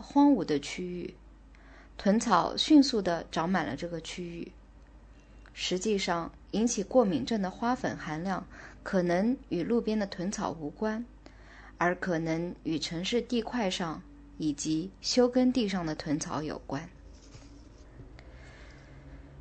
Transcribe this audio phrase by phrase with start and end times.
[0.00, 1.14] 荒芜的区域，
[1.96, 4.52] 豚草迅速地长满了这个区域。
[5.52, 8.46] 实际上，引起过敏症的花粉含量
[8.82, 11.04] 可能与路边的豚草无关，
[11.76, 14.00] 而可能与城市地块上
[14.38, 16.88] 以及休耕地上的豚草有关。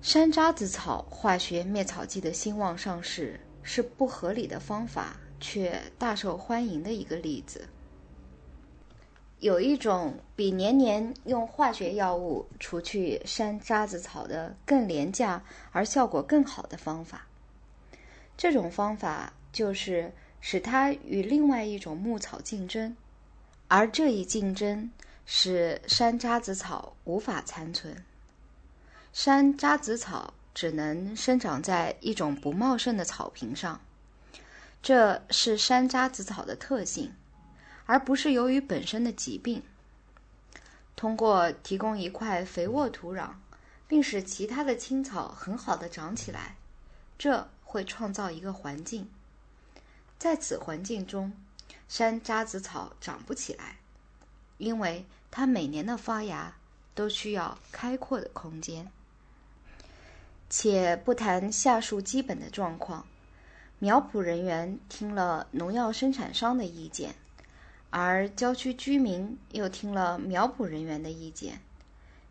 [0.00, 7.66] 山楂子草化学灭草剂的兴旺上市是不合理的方法，却大受欢迎的一个例子。
[9.44, 17.26] 有一种比年年用化学药物除去山楂子草的更廉价而效果更好的方法。
[18.38, 22.96] 这种方法就是使它与另外一种牧草竞争，
[23.68, 24.90] 而这一竞争
[25.26, 28.02] 使山楂子草无法残存。
[29.12, 33.78] 山楂子草只能生长在一种不茂盛的草坪上，
[34.82, 37.12] 这是山楂子草的特性，
[37.86, 39.62] 而不是由于本身的疾病。
[40.96, 43.30] 通过提供一块肥沃土壤，
[43.88, 46.56] 并使其他的青草很好的长起来，
[47.18, 49.08] 这会创造一个环境。
[50.18, 51.32] 在此环境中，
[51.88, 53.78] 山楂子草长不起来，
[54.58, 56.56] 因为它每年的发芽
[56.94, 58.90] 都需要开阔的空间。
[60.48, 63.04] 且不谈下述基本的状况，
[63.80, 67.16] 苗圃人员听了农药生产商的意见，
[67.96, 71.60] 而郊区居民又听了苗圃人员的意见，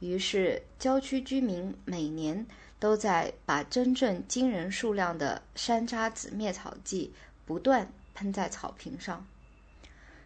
[0.00, 2.46] 于是郊区居民每年
[2.78, 7.10] 都在把真正惊人数量的山楂子灭草剂
[7.46, 9.26] 不断喷在草坪上。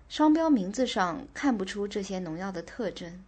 [0.08, 3.24] 商标名字上看不出这些农药的特征，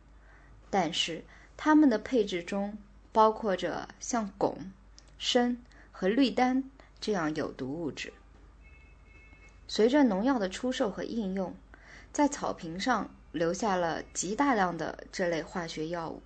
[0.71, 1.23] 但是
[1.57, 2.77] 它们的配置中。
[3.15, 4.57] 包括着像汞、
[5.21, 5.59] 砷
[5.91, 6.65] 和氯丹
[6.99, 8.11] 这样有毒物质。
[9.69, 11.55] 随着农药的出售和应用，
[12.13, 16.23] 在草坪上留下了极大量的这类化学药物。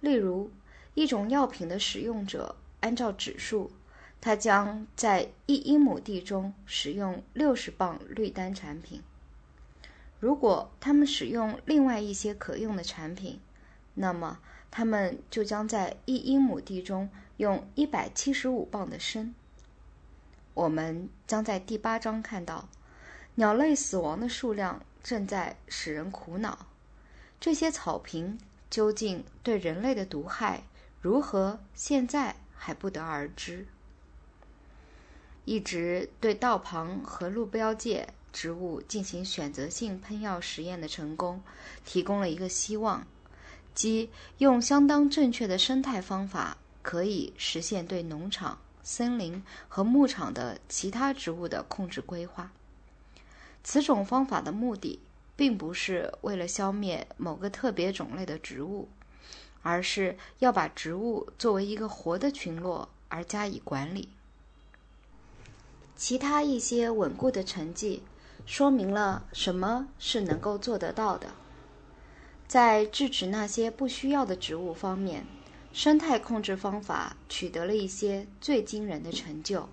[0.00, 0.50] 例如，
[0.94, 3.72] 一种药品的使用者按照指数，
[4.20, 9.02] 他将在一英亩地中使用六十磅氯丹产品。
[10.20, 13.40] 如果他们使用另外一些可用的产品，
[13.94, 14.38] 那么。
[14.68, 17.08] 他们就将在一英亩地中
[17.38, 19.32] 用一百七十五磅的砷。
[20.52, 22.68] 我们将在第八章看到，
[23.36, 26.66] 鸟类死亡的数量正在使人苦恼。
[27.38, 28.38] 这些草坪
[28.70, 30.64] 究竟对人类的毒害
[31.00, 33.66] 如何，现在还不得而知。
[35.44, 41.40] 一直对道旁和路标界植物进行选择性喷药实验的成功，
[41.84, 43.06] 提供了一个希望。
[43.74, 52.50] 即用相当正确的生态方法，可以实现对农场、森林和牧场的其他植物的控制规划。
[53.68, 55.00] 此种方法的目的，
[55.34, 58.88] 并不是为了消灭某个特别种类的植物，
[59.60, 64.10] 而是要把植物作为一个活的群落而加以管理。
[65.96, 68.04] 其他一些稳固的成绩，
[68.46, 71.32] 说明了什么是能够做得到的。
[72.46, 75.26] 在制止那些不需要的植物方面，
[75.72, 79.68] 生态控制方法取得了一些最惊人的成就。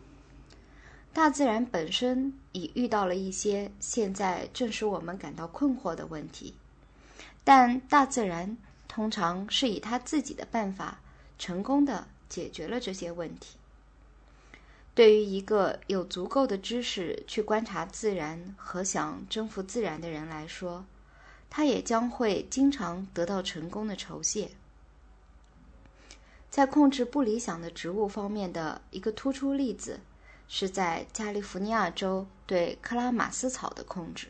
[1.14, 6.56] 大自然本身已遇到了一些现在正使我们感到困惑的问题，
[7.44, 8.58] 但大自然
[8.88, 11.00] 通常是以他自己的办法
[11.38, 13.58] 成功的解决了这些问题。
[14.96, 20.84] 对于一个有足够的知识去观察自然和想征服自然的人来说，
[21.48, 24.50] 他也将会经常得到成功的酬谢。
[26.50, 30.00] 在控制不理想的植物方面的一个突出例子，
[30.56, 34.28] 是在加利福尼亚州对克拉马斯草的控制。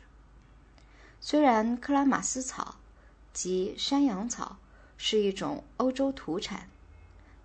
[1.19, 2.75] 虽然克拉马斯草
[3.33, 4.55] 及山羊草
[4.95, 6.69] 是一种欧洲土产，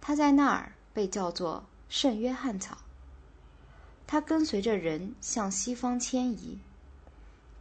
[0.00, 2.78] 它在那儿被叫做圣约翰草。
[4.06, 6.60] 它跟随着人向西方迁移，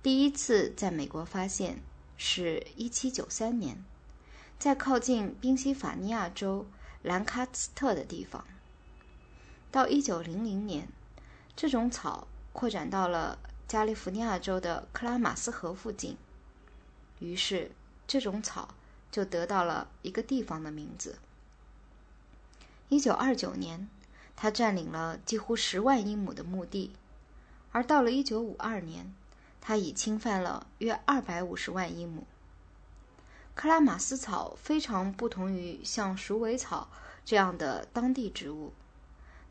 [0.03, 1.79] 第一次在美国发现。
[2.19, 3.83] 是一七九三年，
[4.59, 6.65] 在靠近宾夕法尼亚州
[7.01, 8.43] 兰卡斯特的地方。
[9.69, 10.87] 到一九零零年，
[11.57, 16.15] 这种草扩展到了加利福尼亚州的克拉马斯河附近，
[17.19, 17.71] 于是
[18.07, 18.75] 这种草
[19.11, 21.17] 就得到了一个地方的名字。
[22.87, 23.89] 一九二九年，
[24.35, 26.93] 他占领了几乎十万英亩的墓地，
[27.71, 29.13] 而到了一九五二年。
[29.59, 32.25] 它已侵犯了约二百五十万英亩。
[33.53, 36.87] 克拉马斯草非常不同于像鼠尾草
[37.25, 38.71] 这样的当地植物，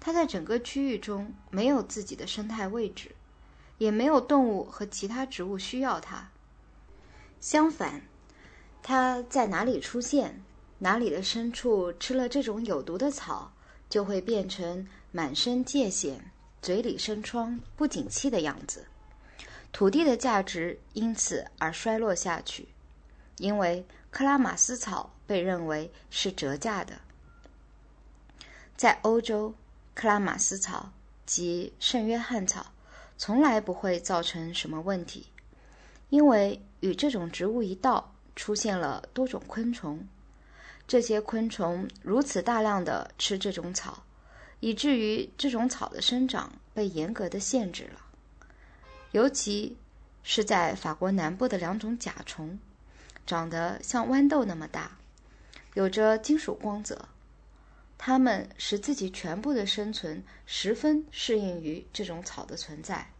[0.06, 3.11] 它在整个区域中没有自己的生态位置，
[3.76, 6.31] 也没有动物和其他植物需要它。
[7.41, 8.00] 相反，
[8.85, 10.44] 它在哪里出现，
[10.79, 13.50] 哪里的牲畜吃了这种有毒的草，
[13.91, 16.20] 就会变成满身疥癣、
[16.62, 18.87] 嘴里生疮、不景气的样子。
[19.73, 22.69] 土地的价值因此而衰落下去，
[23.38, 27.00] 因为克拉玛斯草被认为是折价的。
[28.76, 29.53] 在欧洲，
[29.96, 30.93] 克拉玛斯草
[31.25, 32.66] 及圣约翰草
[33.16, 35.26] 从来不会造成什么问题，
[36.10, 40.06] 因为与这种植物一道出现了多种昆虫，
[40.87, 44.04] 这些昆虫如此大量的吃这种草，
[44.60, 48.02] 以至于这种草的生长被严格的限制了。
[49.12, 49.78] 尤其
[50.22, 52.58] 是在法国南部的两种甲虫，
[53.26, 54.98] 长得像豌豆那么大，
[55.72, 57.08] 有着金属光泽。
[57.98, 63.10] 它们使自己全部的生存十分适应于这种草的存在，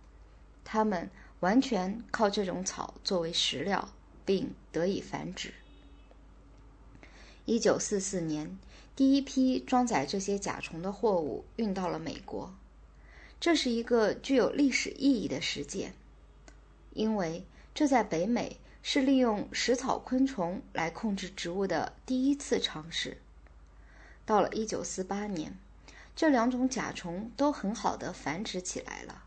[0.65, 3.89] 它们完全靠这种草作为食料，
[4.25, 5.53] 并得以繁殖。
[7.47, 8.59] 一九四四年，
[8.95, 12.55] 第一批装载这些甲虫的货物运到了美国。
[13.39, 15.95] 这是一个具有历史意义的事件，
[16.93, 17.45] 因为
[17.75, 23.19] 这在北美是利用食草昆虫来控制植物的第一次尝试。
[24.27, 25.57] 到了1948年，
[26.15, 29.23] 这两种甲虫都很好的繁殖起来了，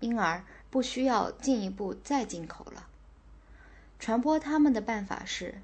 [0.00, 2.86] 因而不需要进一步再进口了。
[3.98, 5.60] 传播它们的办法是，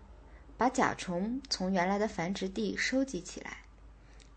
[0.58, 3.58] 把甲虫从原来的繁殖地收集起来，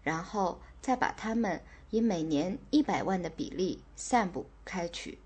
[0.04, 1.62] 然后再把它们。
[1.90, 5.20] 以每年一百万的比例散布开去，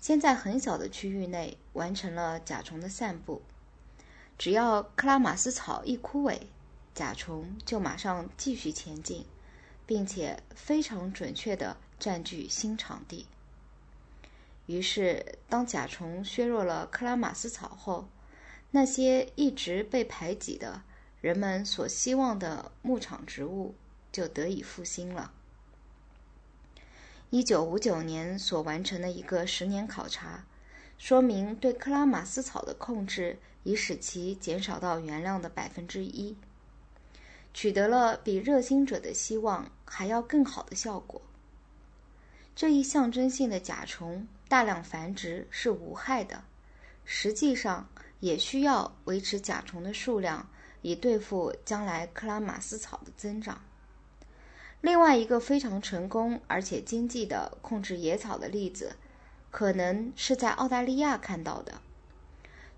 [0.00, 3.42] 先在很小的区域内完成了甲虫的散布。
[4.38, 6.40] 只要克拉玛斯草一枯萎，
[6.94, 9.24] 甲虫就马上继续前进，
[9.86, 13.26] 并且非常准确地占据新场地。
[14.66, 18.08] 于是，当甲虫削弱了克拉玛斯草后，
[18.70, 20.82] 那些一直被排挤的
[21.20, 23.74] 人们所希望的牧场植物
[24.12, 25.32] 就得以复兴了。
[27.30, 30.44] 一九五九年所完成的一个十年考察，
[30.98, 36.36] 说明对克拉玛斯草的控制已使其减少到原量的百分之一，
[37.52, 41.20] 取得了比热心者的希望还要更好的效果。
[42.54, 46.42] 这一象征性的甲虫大量繁殖是无害的，
[47.04, 47.88] 实际上
[48.20, 50.46] 也需要维持甲虫的数量，
[50.82, 53.60] 以对付将来克拉玛斯草的增长。
[54.80, 58.94] 另外一个非常成功而且经济的控制野草的例子，
[59.50, 61.80] 可能是在澳大利亚看到的。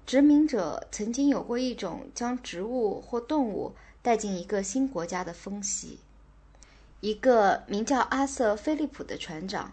[0.05, 3.73] 殖民者曾经有过一种将植物或动物
[4.03, 6.01] 带进一个新国家的风习。
[7.01, 9.73] 一个名叫阿瑟·菲利普的船长，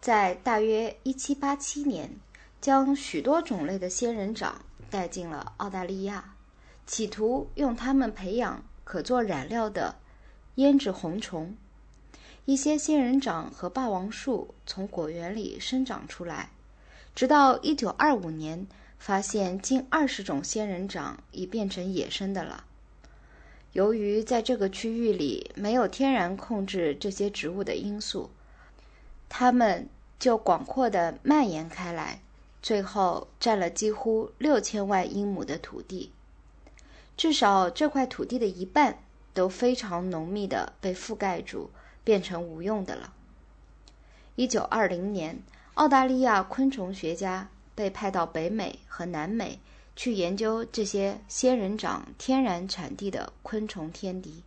[0.00, 2.10] 在大约1787年，
[2.60, 6.34] 将许多种类的仙人掌带进了澳大利亚，
[6.86, 9.96] 企图用它们培养可做染料的
[10.56, 11.56] 胭脂红虫。
[12.44, 16.50] 一些仙人掌和霸王树从果园里生长出来，
[17.14, 18.66] 直到1925年，
[18.98, 22.64] 发现近二十种仙人掌已变成野生的了。
[23.74, 28.30] 由于在这个区域里没有天然控制这些植物的因素，
[29.28, 29.88] 它们
[30.18, 32.22] 就广阔地蔓延开来，
[32.62, 36.10] 最后占了几乎六千万英亩的土地。
[37.16, 38.98] 至少这块土地的一半
[39.32, 41.70] 都非常浓密地被覆盖住。
[42.04, 43.14] 变成无用的了。
[44.36, 49.58] 一九二零年，澳大利亚昆虫学家被派到北美和南美
[49.96, 54.42] 去研究这些仙人掌天然产地的昆虫天敌。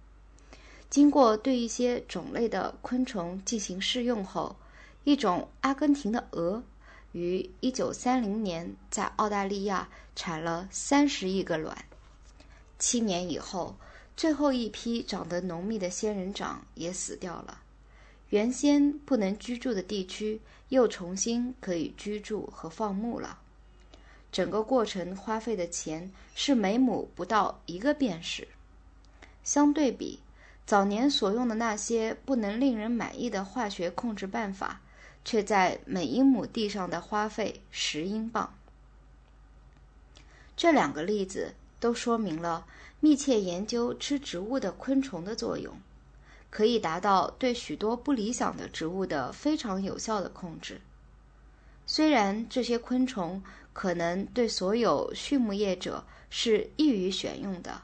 [0.90, 4.56] 经过对一些种类的昆虫进行试用后，
[5.04, 6.64] 一种阿根廷的鹅
[7.12, 11.78] 于一九三零年在澳大利亚产了三十亿个卵。
[12.80, 13.76] 七年以后。
[14.18, 17.62] 最后一批长得浓密的仙人掌也死掉了，
[18.30, 23.40] 原先不能居住的地区又重新可以居住和放牧了。
[24.32, 28.48] 整个过程花费的钱是每亩不到一个便士。
[29.44, 30.20] 相对比，
[30.66, 34.82] 早年所用的那些不能令人满意的化学控制办法，
[35.24, 38.54] 却在每英亩地上的花费十英镑。
[40.56, 42.66] 这两个例子都说明了。
[43.00, 45.72] 密切研究吃植物的昆虫的作用，
[46.50, 50.82] 可以达到对许多不理想的植物的非常有效的控制。
[51.86, 53.44] 虽然这些昆虫
[53.78, 57.84] 可能对所有畜牧业者是易于选用的，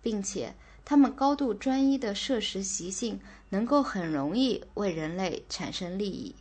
[0.00, 6.34] 并且它们高度专一的摄食习性能够很容易为人类产生利益，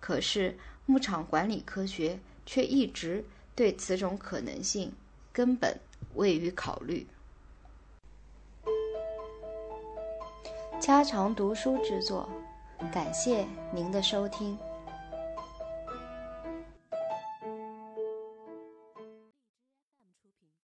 [0.00, 3.24] 可是牧场管理科学却一直
[3.54, 4.92] 对此种可能性
[5.32, 5.78] 根本。
[6.14, 7.06] 未予考虑。
[10.80, 12.28] 家常读书制作，
[12.92, 14.58] 感谢您的收听。